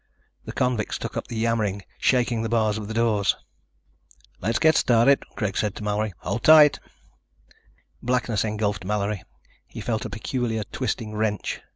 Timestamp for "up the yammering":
1.15-1.83